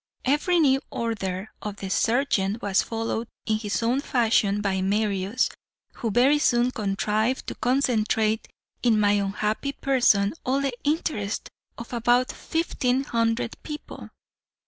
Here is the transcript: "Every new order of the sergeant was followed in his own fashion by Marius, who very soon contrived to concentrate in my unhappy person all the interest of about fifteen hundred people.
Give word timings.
"Every 0.25 0.59
new 0.59 0.79
order 0.89 1.51
of 1.61 1.75
the 1.75 1.91
sergeant 1.91 2.59
was 2.63 2.81
followed 2.81 3.27
in 3.45 3.59
his 3.59 3.83
own 3.83 4.01
fashion 4.01 4.59
by 4.59 4.81
Marius, 4.81 5.47
who 5.93 6.09
very 6.09 6.39
soon 6.39 6.71
contrived 6.71 7.45
to 7.45 7.53
concentrate 7.53 8.47
in 8.81 8.99
my 8.99 9.11
unhappy 9.11 9.73
person 9.73 10.33
all 10.43 10.59
the 10.59 10.73
interest 10.83 11.49
of 11.77 11.93
about 11.93 12.31
fifteen 12.31 13.03
hundred 13.03 13.57
people. 13.61 14.09